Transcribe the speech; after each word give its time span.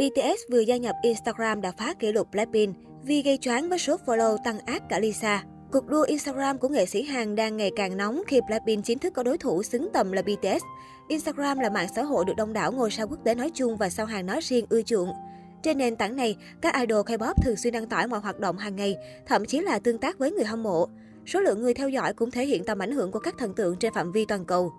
BTS 0.00 0.50
vừa 0.50 0.60
gia 0.60 0.76
nhập 0.76 0.96
Instagram 1.02 1.60
đã 1.60 1.72
phá 1.72 1.94
kỷ 1.94 2.12
lục 2.12 2.28
Blackpink 2.32 2.76
vì 3.02 3.22
gây 3.22 3.36
choáng 3.36 3.68
với 3.68 3.78
số 3.78 3.96
follow 4.06 4.36
tăng 4.44 4.58
ác 4.58 4.88
cả 4.88 4.98
Lisa. 4.98 5.44
Cuộc 5.72 5.86
đua 5.86 6.02
Instagram 6.02 6.58
của 6.58 6.68
nghệ 6.68 6.86
sĩ 6.86 7.02
Hàn 7.02 7.36
đang 7.36 7.56
ngày 7.56 7.70
càng 7.76 7.96
nóng 7.96 8.22
khi 8.26 8.40
Blackpink 8.46 8.84
chính 8.84 8.98
thức 8.98 9.12
có 9.14 9.22
đối 9.22 9.38
thủ 9.38 9.62
xứng 9.62 9.88
tầm 9.92 10.12
là 10.12 10.22
BTS. 10.22 10.64
Instagram 11.08 11.58
là 11.58 11.70
mạng 11.70 11.88
xã 11.96 12.02
hội 12.02 12.24
được 12.24 12.32
đông 12.36 12.52
đảo 12.52 12.72
ngôi 12.72 12.90
sao 12.90 13.06
quốc 13.08 13.18
tế 13.24 13.34
nói 13.34 13.50
chung 13.54 13.76
và 13.76 13.88
sao 13.88 14.06
Hàn 14.06 14.26
nói 14.26 14.40
riêng 14.42 14.66
ưa 14.68 14.82
chuộng. 14.82 15.12
Trên 15.62 15.78
nền 15.78 15.96
tảng 15.96 16.16
này, 16.16 16.36
các 16.60 16.74
idol 16.74 17.00
K-pop 17.00 17.34
thường 17.42 17.56
xuyên 17.56 17.72
đăng 17.72 17.86
tải 17.86 18.06
mọi 18.06 18.20
hoạt 18.20 18.40
động 18.40 18.58
hàng 18.58 18.76
ngày, 18.76 18.96
thậm 19.26 19.44
chí 19.44 19.60
là 19.60 19.78
tương 19.78 19.98
tác 19.98 20.18
với 20.18 20.32
người 20.32 20.44
hâm 20.44 20.62
mộ. 20.62 20.88
Số 21.26 21.40
lượng 21.40 21.62
người 21.62 21.74
theo 21.74 21.88
dõi 21.88 22.12
cũng 22.12 22.30
thể 22.30 22.44
hiện 22.44 22.64
tầm 22.64 22.78
ảnh 22.78 22.92
hưởng 22.92 23.10
của 23.10 23.20
các 23.20 23.34
thần 23.38 23.54
tượng 23.54 23.76
trên 23.76 23.92
phạm 23.94 24.12
vi 24.12 24.24
toàn 24.24 24.44
cầu. 24.44 24.72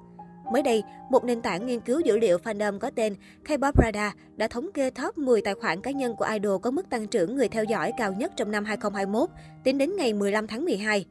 Mới 0.51 0.61
đây, 0.61 0.83
một 1.09 1.23
nền 1.23 1.41
tảng 1.41 1.65
nghiên 1.65 1.79
cứu 1.79 1.99
dữ 1.99 2.17
liệu 2.17 2.37
fandom 2.37 2.79
có 2.79 2.89
tên 2.95 3.15
K-pop 3.47 3.71
Radar 3.83 4.13
đã 4.35 4.47
thống 4.47 4.71
kê 4.71 4.89
top 4.89 5.17
10 5.17 5.41
tài 5.41 5.53
khoản 5.53 5.81
cá 5.81 5.91
nhân 5.91 6.15
của 6.15 6.25
idol 6.25 6.61
có 6.61 6.71
mức 6.71 6.89
tăng 6.89 7.07
trưởng 7.07 7.35
người 7.35 7.47
theo 7.47 7.63
dõi 7.63 7.91
cao 7.97 8.13
nhất 8.13 8.31
trong 8.35 8.51
năm 8.51 8.65
2021, 8.65 9.29
tính 9.63 9.77
đến 9.77 9.95
ngày 9.95 10.13
15 10.13 10.47
tháng 10.47 10.65
12. 10.65 11.05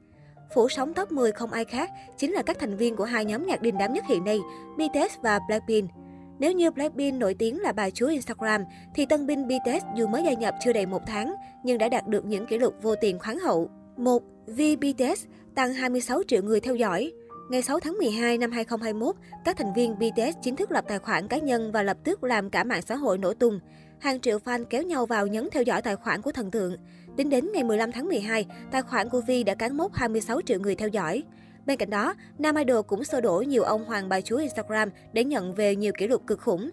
Phủ 0.55 0.69
sóng 0.69 0.95
top 0.95 1.13
10 1.13 1.33
không 1.33 1.51
ai 1.51 1.65
khác, 1.65 1.91
chính 2.17 2.33
là 2.33 2.43
các 2.43 2.59
thành 2.59 2.77
viên 2.77 2.97
của 2.97 3.05
hai 3.05 3.25
nhóm 3.25 3.47
nhạc 3.47 3.63
đình 3.63 3.79
đám 3.79 3.93
nhất 3.93 4.05
hiện 4.09 4.25
nay, 4.25 4.39
BTS 4.77 5.19
và 5.23 5.39
Blackpink. 5.49 5.91
Nếu 6.39 6.53
như 6.53 6.71
Blackpink 6.71 7.21
nổi 7.21 7.35
tiếng 7.35 7.61
là 7.61 7.73
bà 7.73 7.91
chúa 7.91 8.09
Instagram, 8.09 8.65
thì 8.95 9.07
tân 9.07 9.27
binh 9.27 9.49
BTS 9.49 9.85
dù 9.97 10.07
mới 10.07 10.23
gia 10.23 10.33
nhập 10.33 10.55
chưa 10.65 10.73
đầy 10.73 10.87
một 10.87 11.03
tháng, 11.07 11.35
nhưng 11.65 11.79
đã 11.79 11.89
đạt 11.89 12.09
được 12.09 12.25
những 12.25 12.47
kỷ 12.47 12.59
lục 12.59 12.75
vô 12.83 12.95
tiền 13.01 13.19
khoáng 13.19 13.39
hậu. 13.39 13.71
1. 13.97 14.23
V 14.47 14.61
BTS 14.81 15.25
tăng 15.55 15.75
26 15.75 16.23
triệu 16.29 16.43
người 16.43 16.61
theo 16.61 16.75
dõi. 16.75 17.13
Ngày 17.51 17.63
6 17.63 17.81
tháng 17.81 17.99
12 17.99 18.39
năm 18.39 18.51
2021, 18.51 19.17
các 19.45 19.57
thành 19.57 19.73
viên 19.75 19.99
BTS 19.99 20.37
chính 20.43 20.57
thức 20.57 20.71
lập 20.71 20.85
tài 20.89 20.99
khoản 20.99 21.29
cá 21.29 21.39
nhân 21.39 21.73
và 21.73 21.83
lập 21.83 21.97
tức 22.05 22.25
làm 22.25 22.51
cả 22.51 22.65
mạng 22.65 22.83
xã 22.83 22.97
hội 22.97 23.19
nổ 23.19 23.35
tung. 23.35 23.61
Hàng 23.99 24.21
triệu 24.21 24.39
fan 24.39 24.65
kéo 24.65 24.83
nhau 24.83 25.07
vào 25.07 25.27
nhấn 25.27 25.49
theo 25.53 25.63
dõi 25.63 25.83
tài 25.83 25.97
khoản 25.97 26.23
của 26.23 26.33
thần 26.33 26.51
tượng. 26.51 26.77
Tính 27.17 27.31
đến 27.31 27.49
ngày 27.55 27.65
15 27.65 27.93
tháng 27.93 28.09
12, 28.09 28.47
tài 28.71 28.83
khoản 28.83 29.09
của 29.09 29.21
Vi 29.21 29.43
đã 29.43 29.55
cán 29.55 29.77
mốc 29.77 29.95
26 29.95 30.41
triệu 30.47 30.61
người 30.61 30.75
theo 30.75 30.89
dõi. 30.89 31.23
Bên 31.67 31.79
cạnh 31.79 31.91
đó, 31.91 32.15
nam 32.39 32.57
idol 32.57 32.81
cũng 32.87 33.05
sơ 33.05 33.21
đổ 33.21 33.45
nhiều 33.47 33.63
ông 33.63 33.85
hoàng 33.85 34.09
bà 34.09 34.21
chúa 34.21 34.39
Instagram 34.39 34.89
để 35.13 35.25
nhận 35.25 35.55
về 35.55 35.77
nhiều 35.77 35.93
kỷ 35.99 36.09
lục 36.09 36.23
cực 36.27 36.41
khủng. 36.41 36.71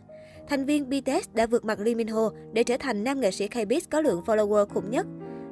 Thành 0.48 0.66
viên 0.66 0.90
BTS 0.90 1.30
đã 1.34 1.46
vượt 1.46 1.66
mặt 1.66 1.80
Lee 1.80 1.96
Min 1.96 2.08
Ho 2.08 2.32
để 2.54 2.64
trở 2.64 2.78
thành 2.78 3.04
nam 3.04 3.20
nghệ 3.20 3.32
sĩ 3.32 3.48
K-pop 3.48 3.82
có 3.90 4.02
lượng 4.02 4.22
follower 4.26 4.66
khủng 4.66 4.90
nhất. 4.90 5.06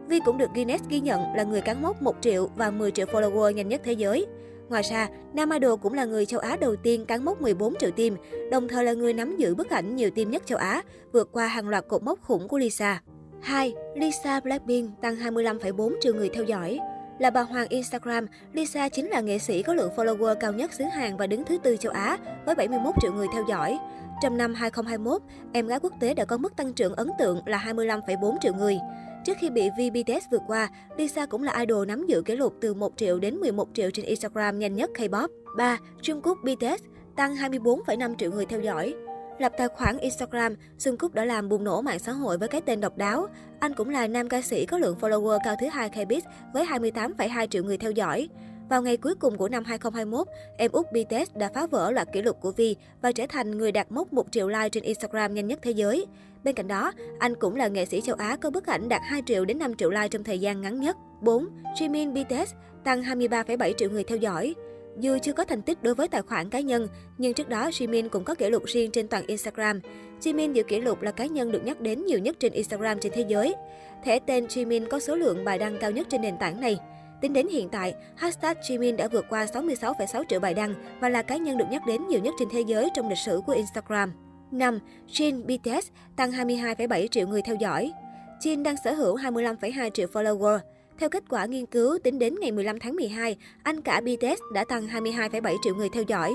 Vi 0.07 0.19
cũng 0.25 0.37
được 0.37 0.49
Guinness 0.55 0.83
ghi 0.89 0.99
nhận 0.99 1.21
là 1.35 1.43
người 1.43 1.61
cán 1.61 1.81
mốc 1.81 2.01
1 2.01 2.15
triệu 2.21 2.49
và 2.55 2.71
10 2.71 2.91
triệu 2.91 3.05
follower 3.05 3.51
nhanh 3.51 3.69
nhất 3.69 3.81
thế 3.83 3.93
giới. 3.93 4.25
Ngoài 4.69 4.83
ra, 4.83 5.07
nam 5.33 5.49
idol 5.49 5.79
cũng 5.81 5.93
là 5.93 6.05
người 6.05 6.25
châu 6.25 6.39
Á 6.39 6.57
đầu 6.61 6.75
tiên 6.75 7.05
cán 7.05 7.25
mốc 7.25 7.41
14 7.41 7.75
triệu 7.79 7.91
tim, 7.91 8.15
đồng 8.51 8.67
thời 8.67 8.83
là 8.83 8.93
người 8.93 9.13
nắm 9.13 9.37
giữ 9.37 9.55
bức 9.55 9.69
ảnh 9.69 9.95
nhiều 9.95 10.09
tim 10.15 10.31
nhất 10.31 10.43
châu 10.45 10.57
Á, 10.57 10.81
vượt 11.11 11.29
qua 11.31 11.47
hàng 11.47 11.69
loạt 11.69 11.87
cột 11.87 12.03
mốc 12.03 12.21
khủng 12.21 12.47
của 12.47 12.57
Lisa. 12.57 13.01
2. 13.41 13.73
Lisa 13.95 14.39
Blackpink 14.39 15.01
tăng 15.01 15.15
25,4 15.15 15.93
triệu 16.01 16.13
người 16.13 16.29
theo 16.29 16.43
dõi. 16.43 16.79
Là 17.19 17.29
bà 17.29 17.41
hoàng 17.41 17.67
Instagram, 17.69 18.27
Lisa 18.53 18.89
chính 18.89 19.09
là 19.09 19.21
nghệ 19.21 19.39
sĩ 19.39 19.63
có 19.63 19.73
lượng 19.73 19.91
follower 19.95 20.35
cao 20.35 20.53
nhất 20.53 20.73
xứ 20.73 20.83
Hàn 20.83 21.17
và 21.17 21.27
đứng 21.27 21.43
thứ 21.45 21.57
tư 21.63 21.77
châu 21.77 21.91
Á 21.91 22.17
với 22.45 22.55
71 22.55 22.95
triệu 23.01 23.13
người 23.13 23.27
theo 23.33 23.43
dõi. 23.49 23.77
Trong 24.21 24.37
năm 24.37 24.53
2021, 24.53 25.21
em 25.53 25.67
gái 25.67 25.79
quốc 25.79 25.93
tế 25.99 26.13
đã 26.13 26.25
có 26.25 26.37
mức 26.37 26.55
tăng 26.55 26.73
trưởng 26.73 26.95
ấn 26.95 27.09
tượng 27.19 27.41
là 27.45 27.63
25,4 27.65 28.37
triệu 28.41 28.53
người. 28.53 28.77
Trước 29.25 29.37
khi 29.39 29.49
bị 29.49 29.69
VBTS 29.69 30.25
vượt 30.31 30.41
qua, 30.47 30.69
Lisa 30.97 31.25
cũng 31.25 31.43
là 31.43 31.59
idol 31.59 31.87
nắm 31.87 32.05
giữ 32.07 32.21
kỷ 32.21 32.35
lục 32.35 32.53
từ 32.61 32.73
1 32.73 32.93
triệu 32.97 33.19
đến 33.19 33.35
11 33.35 33.67
triệu 33.73 33.91
trên 33.91 34.05
Instagram 34.05 34.59
nhanh 34.59 34.75
nhất 34.75 34.89
K-pop. 34.93 35.27
3. 35.57 35.77
Jungkook 36.01 36.35
BTS 36.35 36.83
tăng 37.15 37.35
24,5 37.35 38.15
triệu 38.15 38.31
người 38.31 38.45
theo 38.45 38.59
dõi. 38.59 38.95
Lập 39.39 39.51
tài 39.57 39.67
khoản 39.67 39.97
Instagram, 39.97 40.55
Jungkook 40.79 41.09
đã 41.13 41.25
làm 41.25 41.49
bùng 41.49 41.63
nổ 41.63 41.81
mạng 41.81 41.99
xã 41.99 42.11
hội 42.11 42.37
với 42.37 42.47
cái 42.47 42.61
tên 42.61 42.81
độc 42.81 42.97
đáo. 42.97 43.27
Anh 43.59 43.73
cũng 43.73 43.89
là 43.89 44.07
nam 44.07 44.29
ca 44.29 44.41
sĩ 44.41 44.65
có 44.65 44.77
lượng 44.77 44.97
follower 45.01 45.39
cao 45.43 45.55
thứ 45.61 45.67
hai 45.67 45.89
K-pop 45.89 46.21
với 46.53 46.65
28,2 46.65 47.47
triệu 47.47 47.63
người 47.63 47.77
theo 47.77 47.91
dõi. 47.91 48.29
Vào 48.69 48.81
ngày 48.81 48.97
cuối 48.97 49.15
cùng 49.15 49.37
của 49.37 49.49
năm 49.49 49.63
2021, 49.63 50.27
em 50.57 50.71
út 50.71 50.85
BTS 50.91 51.35
đã 51.35 51.49
phá 51.53 51.67
vỡ 51.67 51.91
loạt 51.91 52.07
kỷ 52.13 52.21
lục 52.21 52.37
của 52.41 52.51
Vi 52.51 52.75
và 53.01 53.11
trở 53.11 53.25
thành 53.29 53.57
người 53.57 53.71
đạt 53.71 53.91
mốc 53.91 54.13
1 54.13 54.31
triệu 54.31 54.47
like 54.47 54.69
trên 54.69 54.83
Instagram 54.83 55.33
nhanh 55.33 55.47
nhất 55.47 55.59
thế 55.61 55.71
giới. 55.71 56.05
Bên 56.43 56.55
cạnh 56.55 56.67
đó, 56.67 56.91
anh 57.19 57.35
cũng 57.35 57.55
là 57.55 57.67
nghệ 57.67 57.85
sĩ 57.85 58.01
châu 58.01 58.15
Á 58.15 58.37
có 58.41 58.49
bức 58.49 58.65
ảnh 58.65 58.89
đạt 58.89 59.01
2 59.05 59.21
triệu 59.25 59.45
đến 59.45 59.59
5 59.59 59.75
triệu 59.75 59.89
like 59.89 60.07
trong 60.07 60.23
thời 60.23 60.39
gian 60.39 60.61
ngắn 60.61 60.79
nhất. 60.79 60.97
4. 61.21 61.47
Jimin 61.75 62.13
BTS 62.13 62.53
tăng 62.83 63.01
23,7 63.01 63.73
triệu 63.73 63.89
người 63.89 64.03
theo 64.03 64.17
dõi. 64.17 64.55
Dù 64.99 65.17
chưa 65.21 65.33
có 65.33 65.45
thành 65.45 65.61
tích 65.61 65.83
đối 65.83 65.95
với 65.95 66.07
tài 66.07 66.21
khoản 66.21 66.49
cá 66.49 66.59
nhân, 66.59 66.87
nhưng 67.17 67.33
trước 67.33 67.49
đó 67.49 67.69
Jimin 67.69 68.09
cũng 68.09 68.23
có 68.23 68.35
kỷ 68.35 68.49
lục 68.49 68.63
riêng 68.65 68.91
trên 68.91 69.07
toàn 69.07 69.27
Instagram. 69.27 69.79
Jimin 70.21 70.53
giữ 70.53 70.63
kỷ 70.63 70.81
lục 70.81 71.01
là 71.01 71.11
cá 71.11 71.25
nhân 71.25 71.51
được 71.51 71.65
nhắc 71.65 71.81
đến 71.81 72.05
nhiều 72.05 72.19
nhất 72.19 72.35
trên 72.39 72.53
Instagram 72.53 72.99
trên 72.99 73.11
thế 73.15 73.25
giới. 73.27 73.55
Thẻ 74.03 74.19
tên 74.19 74.45
Jimin 74.45 74.87
có 74.87 74.99
số 74.99 75.15
lượng 75.15 75.45
bài 75.45 75.57
đăng 75.57 75.77
cao 75.77 75.91
nhất 75.91 76.07
trên 76.09 76.21
nền 76.21 76.37
tảng 76.37 76.61
này. 76.61 76.79
Tính 77.25 77.33
đến 77.33 77.47
hiện 77.47 77.69
tại, 77.69 77.95
hashtag 78.15 78.57
Jimin 78.57 78.95
đã 78.95 79.07
vượt 79.07 79.25
qua 79.29 79.45
66,6 79.45 80.23
triệu 80.29 80.39
bài 80.39 80.53
đăng 80.53 80.73
và 80.99 81.09
là 81.09 81.21
cá 81.21 81.37
nhân 81.37 81.57
được 81.57 81.65
nhắc 81.71 81.81
đến 81.87 82.07
nhiều 82.07 82.19
nhất 82.19 82.33
trên 82.39 82.47
thế 82.51 82.61
giới 82.61 82.89
trong 82.93 83.09
lịch 83.09 83.17
sử 83.17 83.41
của 83.45 83.53
Instagram. 83.53 84.11
5. 84.51 84.79
Jin 85.07 85.43
BTS 85.43 85.87
tăng 86.15 86.31
22,7 86.31 87.07
triệu 87.07 87.27
người 87.27 87.41
theo 87.41 87.55
dõi. 87.55 87.91
Jin 88.39 88.63
đang 88.63 88.75
sở 88.83 88.93
hữu 88.93 89.17
25,2 89.17 89.89
triệu 89.89 90.07
follower. 90.07 90.59
Theo 90.99 91.09
kết 91.09 91.23
quả 91.29 91.45
nghiên 91.45 91.65
cứu, 91.65 91.97
tính 92.03 92.19
đến 92.19 92.35
ngày 92.41 92.51
15 92.51 92.79
tháng 92.79 92.95
12, 92.95 93.37
anh 93.63 93.81
cả 93.81 94.01
BTS 94.01 94.41
đã 94.53 94.63
tăng 94.63 94.87
22,7 94.87 95.55
triệu 95.63 95.75
người 95.75 95.89
theo 95.89 96.03
dõi. 96.03 96.33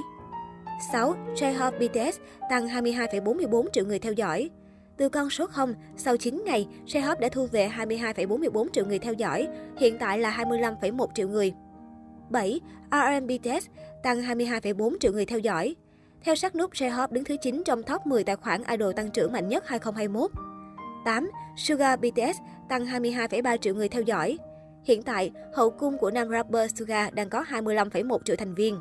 6. 0.93 1.15
J-Hope 1.35 1.79
BTS 1.79 2.19
tăng 2.51 2.69
22,44 2.69 3.67
triệu 3.73 3.85
người 3.85 3.99
theo 3.99 4.13
dõi. 4.13 4.51
Từ 5.01 5.09
con 5.09 5.31
số 5.31 5.47
0, 5.47 5.75
sau 5.97 6.17
9 6.17 6.43
ngày, 6.47 6.69
J-Hope 6.87 7.21
đã 7.21 7.29
thu 7.33 7.47
về 7.47 7.69
22,44 7.77 8.69
triệu 8.73 8.87
người 8.87 8.99
theo 8.99 9.13
dõi, 9.13 9.49
hiện 9.79 9.99
tại 9.99 10.19
là 10.19 10.31
25,1 10.31 11.07
triệu 11.15 11.29
người. 11.29 11.53
7. 12.31 12.61
RM 12.91 13.27
BTS 13.27 13.67
tăng 14.03 14.21
22,4 14.21 14.97
triệu 15.01 15.13
người 15.13 15.27
theo 15.27 15.39
dõi. 15.39 15.77
Theo 16.21 16.35
sát 16.35 16.55
nút, 16.55 16.73
J-Hope 16.73 17.09
đứng 17.11 17.25
thứ 17.25 17.37
9 17.43 17.63
trong 17.65 17.83
top 17.83 18.07
10 18.07 18.25
tài 18.25 18.37
khoản 18.37 18.63
idol 18.71 18.93
tăng 18.97 19.11
trưởng 19.11 19.33
mạnh 19.33 19.49
nhất 19.49 19.69
2021. 19.69 20.31
8. 21.05 21.31
Suga 21.57 21.97
BTS 21.97 22.39
tăng 22.69 22.85
22,3 22.87 23.57
triệu 23.57 23.75
người 23.75 23.89
theo 23.89 24.03
dõi. 24.03 24.39
Hiện 24.85 25.03
tại, 25.03 25.31
hậu 25.55 25.71
cung 25.71 25.99
của 25.99 26.11
nam 26.11 26.29
rapper 26.29 26.71
Suga 26.79 27.11
đang 27.11 27.31
có 27.31 27.45
25,1 27.51 28.19
triệu 28.25 28.37
thành 28.37 28.55
viên. 28.55 28.81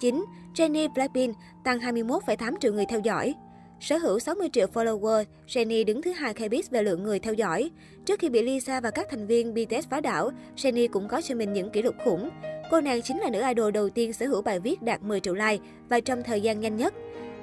9. 0.00 0.24
Jennie 0.54 0.92
Blackpink 0.94 1.36
tăng 1.64 1.78
21,8 1.78 2.54
triệu 2.60 2.72
người 2.72 2.86
theo 2.88 3.00
dõi. 3.00 3.34
Sở 3.80 3.96
hữu 3.98 4.18
60 4.18 4.48
triệu 4.52 4.66
follower, 4.74 5.24
Jennie 5.46 5.84
đứng 5.84 6.02
thứ 6.02 6.12
hai 6.12 6.34
Kbiz 6.34 6.62
về 6.70 6.82
lượng 6.82 7.02
người 7.02 7.18
theo 7.18 7.34
dõi. 7.34 7.70
Trước 8.04 8.20
khi 8.20 8.28
bị 8.28 8.42
Lisa 8.42 8.80
và 8.80 8.90
các 8.90 9.06
thành 9.10 9.26
viên 9.26 9.54
BTS 9.54 9.88
phá 9.90 10.00
đảo, 10.00 10.30
Jennie 10.56 10.88
cũng 10.92 11.08
có 11.08 11.20
cho 11.20 11.34
mình 11.34 11.52
những 11.52 11.70
kỷ 11.70 11.82
lục 11.82 11.94
khủng. 12.04 12.30
Cô 12.70 12.80
nàng 12.80 13.02
chính 13.02 13.18
là 13.18 13.30
nữ 13.30 13.42
idol 13.48 13.72
đầu 13.72 13.90
tiên 13.90 14.12
sở 14.12 14.26
hữu 14.26 14.42
bài 14.42 14.60
viết 14.60 14.82
đạt 14.82 15.02
10 15.02 15.20
triệu 15.20 15.34
like 15.34 15.58
và 15.88 16.00
trong 16.00 16.22
thời 16.22 16.40
gian 16.40 16.60
nhanh 16.60 16.76
nhất. 16.76 16.94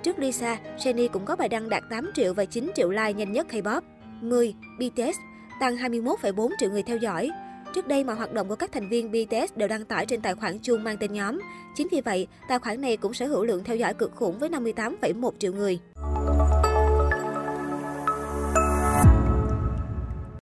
Trước 0.04 0.20
Lisa, 0.20 0.60
Jennie 0.78 1.08
cũng 1.08 1.26
có 1.26 1.36
bài 1.36 1.50
đăng 1.50 1.70
đạt 1.70 1.84
8 1.90 2.12
triệu 2.16 2.34
và 2.34 2.46
9 2.46 2.72
triệu 2.76 2.90
like 2.90 3.14
nhanh 3.14 3.32
nhất 3.32 3.48
K-pop. 3.50 3.82
10. 4.22 4.54
BTS 4.80 5.18
tăng 5.60 5.76
21,4 5.76 6.50
triệu 6.60 6.70
người 6.70 6.84
theo 6.84 6.98
dõi. 6.98 7.30
Trước 7.76 7.88
đây, 7.88 8.04
mọi 8.04 8.16
hoạt 8.16 8.34
động 8.34 8.48
của 8.48 8.56
các 8.56 8.72
thành 8.72 8.90
viên 8.90 9.12
BTS 9.12 9.56
đều 9.56 9.68
đăng 9.68 9.86
tải 9.86 10.06
trên 10.06 10.22
tài 10.22 10.36
khoản 10.36 10.60
chung 10.62 10.84
mang 10.84 10.98
tên 10.98 11.14
nhóm. 11.14 11.40
Chính 11.76 11.88
vì 11.92 12.02
vậy, 12.02 12.28
tài 12.48 12.60
khoản 12.60 12.82
này 12.82 12.98
cũng 12.98 13.14
sở 13.14 13.26
hữu 13.26 13.46
lượng 13.46 13.64
theo 13.64 13.76
dõi 13.76 13.94
cực 13.94 14.16
khủng 14.16 14.40
với 14.40 14.50
58,1 14.50 15.32
triệu 15.40 15.54
người. 15.54 15.80